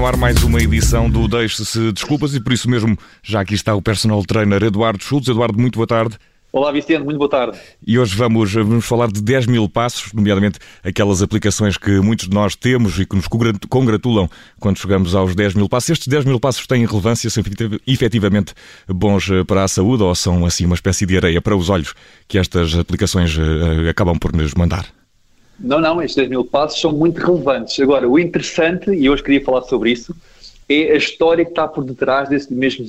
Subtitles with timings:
[0.00, 3.74] no ar mais uma edição do Deixe-se Desculpas e por isso mesmo já aqui está
[3.74, 5.28] o personal trainer Eduardo Schultz.
[5.28, 6.16] Eduardo, muito boa tarde.
[6.50, 7.58] Olá Vicente, muito boa tarde.
[7.86, 12.34] E hoje vamos, vamos falar de 10 mil passos, nomeadamente aquelas aplicações que muitos de
[12.34, 13.26] nós temos e que nos
[13.68, 14.26] congratulam
[14.58, 15.90] quando chegamos aos 10 mil passos.
[15.90, 17.44] Estes 10 mil passos têm relevância, são
[17.86, 18.54] efetivamente
[18.88, 21.92] bons eh, para a saúde ou são assim uma espécie de areia para os olhos
[22.26, 24.99] que estas aplicações eh, acabam por nos mandar?
[25.60, 27.78] Não, não, estes 10 mil passos são muito relevantes.
[27.80, 30.16] Agora, o interessante, e hoje queria falar sobre isso,
[30.68, 32.86] é a história que está por detrás desse mesmo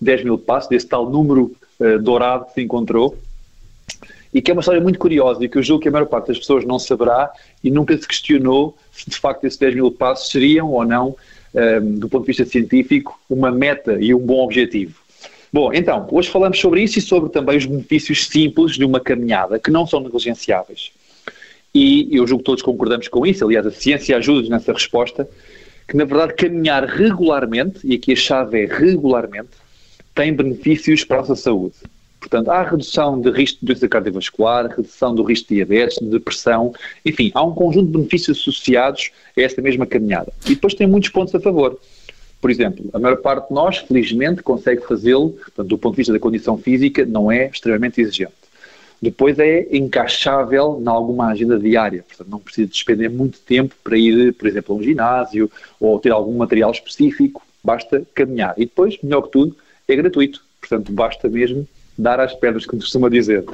[0.00, 3.16] 10 mil passos, desse tal número uh, dourado que se encontrou,
[4.32, 6.28] e que é uma história muito curiosa e que eu julgo que a maior parte
[6.28, 7.30] das pessoas não saberá
[7.62, 11.14] e nunca se questionou se de facto esses 10 mil passos seriam ou não, um,
[11.54, 14.98] eh, do ponto de vista científico, uma meta e um bom objetivo.
[15.52, 19.56] Bom, então, hoje falamos sobre isso e sobre também os benefícios simples de uma caminhada,
[19.56, 20.90] que não são negligenciáveis.
[21.74, 25.28] E eu julgo que todos concordamos com isso, aliás, a ciência ajuda-nos nessa resposta,
[25.88, 29.50] que na verdade caminhar regularmente, e aqui a chave é regularmente,
[30.14, 31.74] tem benefícios para a nossa saúde.
[32.20, 36.72] Portanto, há redução de risco de doença cardiovascular, redução do risco de diabetes, de depressão,
[37.04, 40.32] enfim, há um conjunto de benefícios associados a esta mesma caminhada.
[40.46, 41.78] E depois tem muitos pontos a favor.
[42.40, 46.20] Por exemplo, a maior parte de nós, felizmente, consegue fazê-lo, do ponto de vista da
[46.20, 48.43] condição física, não é extremamente exigente.
[49.04, 54.32] Depois é encaixável em alguma agenda diária, portanto não precisa despender muito tempo para ir,
[54.32, 58.54] por exemplo, a um ginásio ou ter algum material específico, basta caminhar.
[58.56, 59.54] E depois, melhor que tudo,
[59.86, 63.44] é gratuito, portanto basta mesmo dar às pernas, como costuma dizer.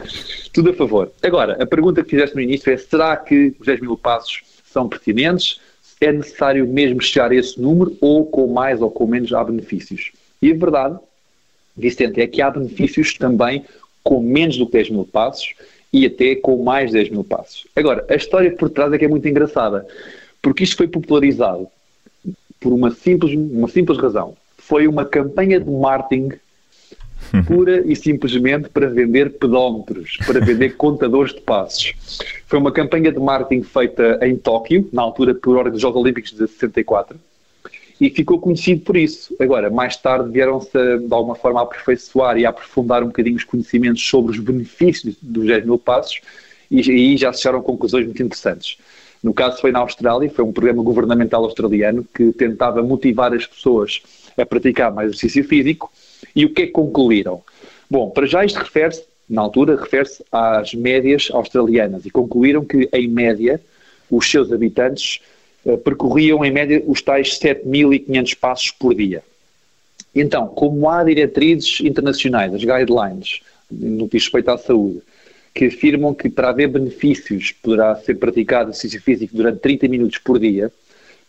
[0.52, 1.10] Tudo a favor.
[1.20, 4.88] Agora, a pergunta que fizeste no início é, será que os 10 mil passos são
[4.88, 5.60] pertinentes?
[6.00, 10.12] É necessário mesmo chegar a esse número ou com mais ou com menos há benefícios?
[10.40, 10.96] E a verdade,
[11.76, 13.64] Vicente, é que há benefícios também
[14.02, 15.54] com menos do que 10 mil passos
[15.92, 17.66] e até com mais de 10 mil passos.
[17.74, 19.86] Agora, a história por trás é que é muito engraçada,
[20.40, 21.66] porque isto foi popularizado
[22.60, 24.36] por uma simples, uma simples razão.
[24.58, 26.32] Foi uma campanha de marketing
[27.46, 31.94] pura e simplesmente para vender pedómetros, para vender contadores de passos.
[32.46, 36.30] Foi uma campanha de marketing feita em Tóquio, na altura por ordem dos Jogos Olímpicos
[36.30, 37.18] de 64,
[38.00, 39.36] e ficou conhecido por isso.
[39.38, 43.44] Agora, mais tarde vieram-se de alguma forma a aperfeiçoar e a aprofundar um bocadinho os
[43.44, 46.20] conhecimentos sobre os benefícios dos 10 mil passos
[46.70, 48.78] e aí já se chegaram conclusões muito interessantes.
[49.22, 54.00] No caso foi na Austrália, foi um programa governamental australiano que tentava motivar as pessoas
[54.38, 55.92] a praticar mais exercício físico
[56.34, 57.42] e o que é que concluíram?
[57.90, 63.08] Bom, para já isto refere-se, na altura, refere-se às médias australianas e concluíram que, em
[63.08, 63.60] média,
[64.10, 65.20] os seus habitantes
[65.84, 69.22] percorriam em média os tais 7.500 passos por dia.
[70.14, 75.02] Então, como há diretrizes internacionais, as guidelines, no que diz respeito à saúde,
[75.54, 80.38] que afirmam que para haver benefícios poderá ser praticado exercício físico durante 30 minutos por
[80.38, 80.72] dia,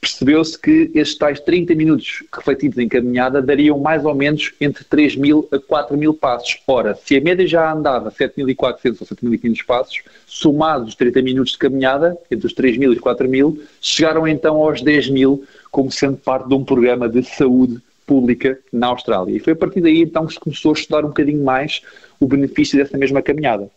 [0.01, 5.16] percebeu-se que estes tais 30 minutos refletidos em caminhada dariam mais ou menos entre 3
[5.16, 6.57] mil a 4 mil passos.
[6.67, 11.59] Ora, se a média já andava 7.400 ou 7.500 passos, somados os 30 minutos de
[11.59, 15.91] caminhada, entre os 3 mil e os 4 mil, chegaram então aos 10 mil, como
[15.91, 19.38] sendo parte de um programa de saúde pública na Austrália.
[19.38, 21.81] E foi a partir daí então que se começou a estudar um bocadinho mais
[22.19, 23.69] o benefício dessa mesma caminhada.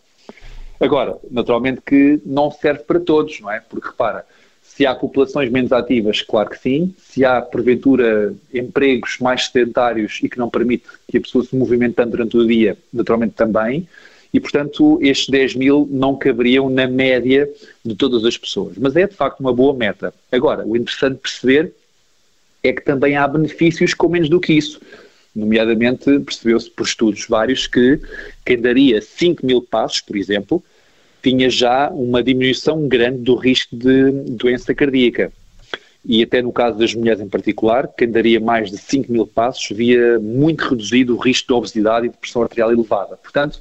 [0.81, 3.61] Agora, naturalmente que não serve para todos, não é?
[3.61, 4.25] Porque repara,
[4.77, 6.93] se há populações menos ativas, claro que sim.
[6.99, 11.95] Se há, porventura, empregos mais sedentários e que não permite que a pessoa se movimente
[11.95, 13.87] tanto durante o dia, naturalmente também.
[14.33, 17.49] E, portanto, estes 10 mil não caberiam na média
[17.85, 18.77] de todas as pessoas.
[18.77, 20.13] Mas é, de facto, uma boa meta.
[20.33, 21.73] Agora, o interessante perceber
[22.61, 24.81] é que também há benefícios com menos do que isso.
[25.37, 28.01] Nomeadamente, percebeu-se por estudos vários que
[28.45, 30.61] quem daria 5 mil passos, por exemplo,
[31.25, 35.33] tinha já uma diminuição grande do risco de doença cardíaca.
[36.05, 39.75] E até no caso das mulheres em particular, quem daria mais de 5 mil passos
[39.75, 43.17] via muito reduzido o risco de obesidade e de pressão arterial elevada.
[43.17, 43.59] Portanto,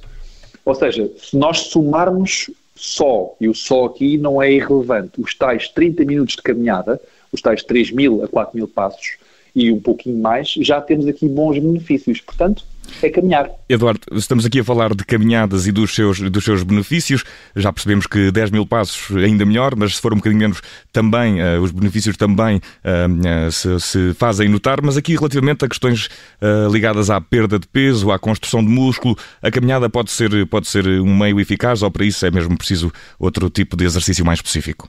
[0.62, 5.68] ou seja, se nós somarmos só, e o só aqui não é irrelevante, os tais
[5.68, 7.00] 30 minutos de caminhada,
[7.32, 9.16] os tais 3 mil a 4 mil passos
[9.56, 12.20] e um pouquinho mais, já temos aqui bons benefícios.
[12.20, 12.64] Portanto,
[13.02, 13.50] é caminhar.
[13.68, 17.24] Eduardo, estamos aqui a falar de caminhadas e dos seus, dos seus benefícios.
[17.54, 21.42] Já percebemos que 10 mil passos ainda melhor, mas se for um bocadinho menos, também
[21.42, 24.80] uh, os benefícios também uh, uh, se, se, fazem notar.
[24.82, 26.08] Mas aqui, relativamente a questões
[26.70, 30.86] ligadas à perda de peso, à construção de músculo, a caminhada pode ser, pode ser
[30.86, 34.88] um meio eficaz ou para isso é mesmo preciso outro tipo de exercício mais específico?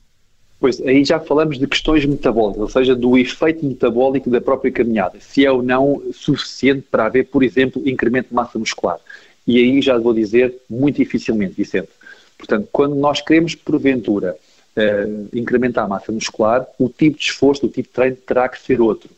[0.60, 5.20] Pois, aí já falamos de questões metabólicas, ou seja, do efeito metabólico da própria caminhada,
[5.20, 8.98] se é ou não suficiente para haver, por exemplo, incremento de massa muscular.
[9.46, 11.90] E aí já vou dizer muito dificilmente, Vicente.
[12.38, 14.36] Portanto, quando nós queremos, porventura,
[14.78, 18.60] uh, incrementar a massa muscular, o tipo de esforço, o tipo de treino terá que
[18.60, 19.10] ser outro.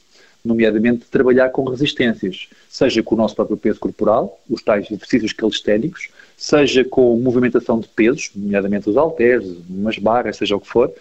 [0.43, 6.09] nomeadamente trabalhar com resistências, seja com o nosso próprio peso corporal, os tais exercícios calisténicos,
[6.37, 10.91] seja com movimentação de pesos, nomeadamente os halteres, umas barras, seja o que for,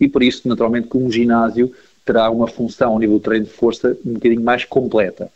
[0.00, 1.72] e por isso, naturalmente, que um ginásio
[2.04, 5.30] terá uma função ao nível do treino de força um bocadinho mais completa.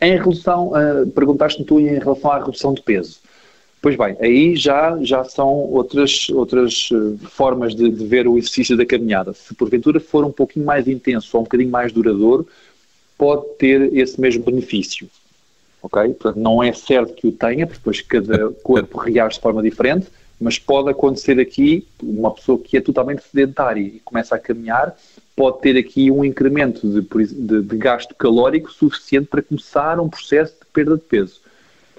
[0.00, 3.18] Em relação, uh, perguntaste-me tu em relação à redução de peso.
[3.80, 8.76] Pois bem, aí já, já são outras, outras uh, formas de, de, ver o exercício
[8.76, 9.32] da caminhada.
[9.32, 12.46] Se porventura for um pouquinho mais intenso ou um bocadinho mais duradouro,
[13.16, 15.08] pode ter esse mesmo benefício.
[15.82, 16.02] Ok?
[16.14, 20.08] Portanto, não é certo que o tenha, porque depois cada corpo reage de forma diferente,
[20.40, 24.94] mas pode acontecer aqui, uma pessoa que é totalmente sedentária e começa a caminhar,
[25.34, 30.52] pode ter aqui um incremento de, de, de gasto calórico suficiente para começar um processo
[30.52, 31.40] de perda de peso.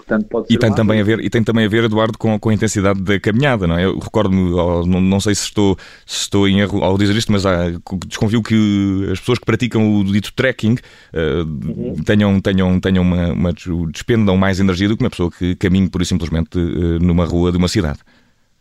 [0.07, 2.50] Portanto, pode e tem, também a ver, e tem também a ver, Eduardo, com, com
[2.50, 3.84] a intensidade da caminhada, não é?
[3.84, 7.45] Eu recordo-me, não, não sei se estou, se estou em erro ao dizer isto, mas
[7.45, 7.72] há,
[8.06, 11.95] desconfio que as pessoas que praticam o dito trekking uh, uhum.
[12.06, 13.54] tenham, tenham, tenham uma, uma,
[13.92, 17.57] despendam mais energia do que uma pessoa que caminhe por simplesmente uh, numa rua de
[17.57, 18.00] uma cidade.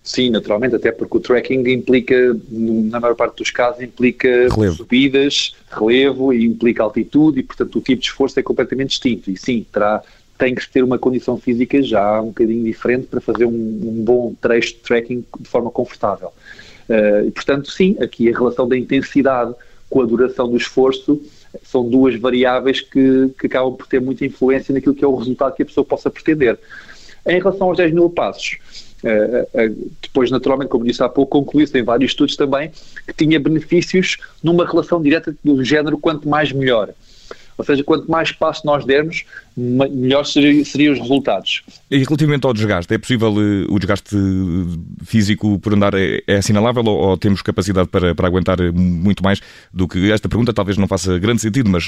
[0.07, 2.15] Sim, naturalmente, até porque o trekking implica,
[2.49, 4.77] na maior parte dos casos, implica relevo.
[4.77, 9.29] subidas, relevo e implica altitude e, portanto, o tipo de esforço é completamente distinto.
[9.29, 10.01] E sim, terá,
[10.39, 14.33] tem que ter uma condição física já um bocadinho diferente para fazer um, um bom
[14.41, 16.29] trecho de trekking de forma confortável.
[16.89, 19.53] Uh, e, portanto, sim, aqui a relação da intensidade
[19.91, 21.21] com a duração do esforço
[21.65, 25.57] são duas variáveis que, que acabam por ter muita influência naquilo que é o resultado
[25.57, 26.57] que a pessoa possa pretender.
[27.27, 28.59] Em relação aos 10 mil passos,
[30.03, 32.71] depois, naturalmente, como disse há pouco, concluiu-se em vários estudos também
[33.07, 36.91] que tinha benefícios numa relação direta do género quanto mais melhor.
[37.59, 39.25] Ou seja, quanto mais espaço nós dermos,
[39.57, 41.63] melhor seriam os resultados.
[41.91, 44.15] E relativamente ao desgaste, é possível uh, o desgaste
[45.05, 49.41] físico por andar é, é assinalável ou, ou, temos capacidade para, para aguentar muito mais
[49.73, 51.87] do que esta pergunta talvez não faça grande sentido, mas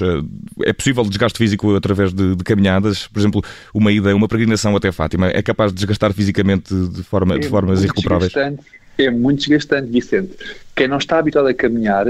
[0.64, 3.06] é possível desgaste físico através de, de, caminhadas?
[3.06, 3.42] Por exemplo,
[3.74, 7.48] uma ida, uma peregrinação até Fátima, é capaz de desgastar fisicamente de, forma, é de
[7.48, 8.32] formas irrecuperáveis?
[8.96, 10.36] É muito desgastante, Vicente.
[10.74, 12.06] Quem não está habituado a caminhar,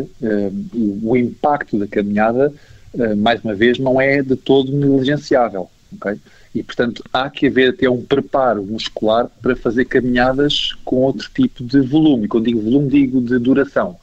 [0.73, 2.78] o impacto da caminhada eh,
[3.17, 5.69] mais uma vez, não é de todo negligenciável.
[5.97, 6.19] Okay?
[6.55, 11.63] E, portanto, há que haver até um preparo muscular para fazer caminhadas com outro tipo
[11.63, 12.29] de volume.
[12.29, 13.97] Quando digo volume, digo de duração.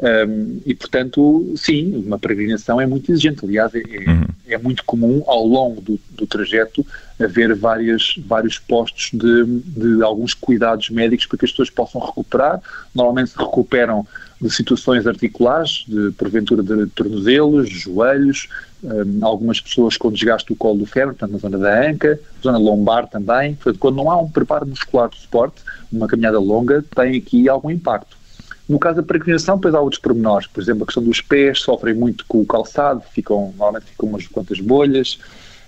[0.00, 3.44] Um, e, portanto, sim, uma peregrinação é muito exigente.
[3.44, 4.24] Aliás, é, é uhum.
[4.54, 6.84] É muito comum ao longo do, do, trajeto
[7.20, 12.60] haver várias, vários postos de, de alguns cuidados médicos para que as pessoas possam recuperar.
[12.94, 14.06] Normalmente se recuperam
[14.40, 18.48] de situações articulares, de porventura de tornozelos, joelhos,
[18.82, 22.58] um, algumas pessoas com desgaste do colo do fémur, portanto na zona da anca, zona
[22.58, 23.54] lombar também.
[23.54, 25.62] Portanto, quando não há um preparo muscular de suporte,
[25.92, 28.21] uma caminhada longa tem aqui algum impacto.
[28.72, 31.94] No caso da peregrinação, depois há outros pormenores, por exemplo, a questão dos pés, sofrem
[31.94, 35.18] muito com o calçado, ficam, normalmente ficam umas quantas bolhas,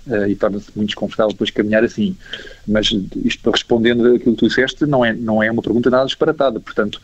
[0.07, 2.15] Uh, e torna-se muito desconfortável depois caminhar assim.
[2.67, 2.91] Mas
[3.23, 6.59] isto respondendo aquilo que tu disseste, não é, não é uma pergunta nada disparatada.
[6.59, 7.01] Portanto,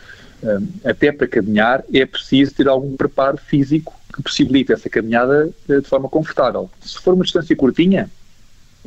[0.83, 5.87] até para caminhar, é preciso ter algum preparo físico que possibilite essa caminhada eh, de
[5.87, 6.69] forma confortável.
[6.81, 8.09] Se for uma distância curtinha,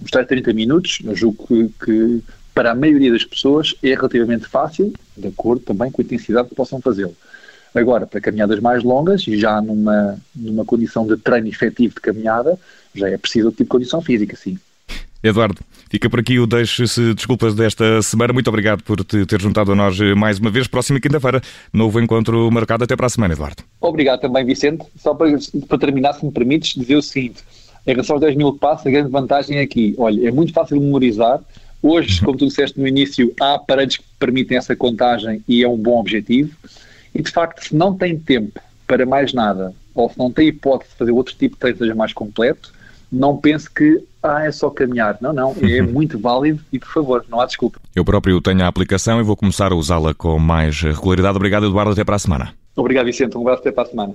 [0.00, 2.22] mostrar 30 minutos, eu julgo que, que,
[2.54, 6.54] para a maioria das pessoas é relativamente fácil, de acordo também com a intensidade que
[6.54, 7.14] possam fazê-lo.
[7.74, 12.56] Agora, para caminhadas mais longas e já numa, numa condição de treino efetivo de caminhada,
[12.94, 14.56] já é preciso outro tipo de condição física, sim.
[15.24, 18.32] Eduardo, fica por aqui o deixe-se desculpas desta semana.
[18.32, 20.68] Muito obrigado por te ter juntado a nós mais uma vez.
[20.68, 21.40] Próxima quinta-feira,
[21.72, 22.84] novo encontro marcado.
[22.84, 23.64] Até para a semana, Eduardo.
[23.80, 24.84] Obrigado também, Vicente.
[24.98, 25.30] Só para,
[25.66, 27.42] para terminar, se me permites, dizer o seguinte:
[27.86, 29.94] em relação aos 10 mil passos, a grande vantagem é aqui.
[29.96, 31.40] Olha, é muito fácil memorizar.
[31.86, 35.76] Hoje, como tu disseste no início, há aparelhos que permitem essa contagem e é um
[35.76, 36.56] bom objetivo.
[37.14, 40.92] E de facto, se não tem tempo para mais nada, ou se não tem hipótese
[40.92, 42.72] de fazer outro tipo de treino seja mais completo,
[43.12, 45.18] não pense que ah, é só caminhar.
[45.20, 45.92] Não, não, é uhum.
[45.92, 47.78] muito válido e, por favor, não há desculpa.
[47.94, 51.36] Eu próprio tenho a aplicação e vou começar a usá-la com mais regularidade.
[51.36, 51.92] Obrigado, Eduardo.
[51.92, 52.54] Até para a semana.
[52.74, 53.36] Obrigado, Vicente.
[53.36, 54.14] Um abraço até para a semana.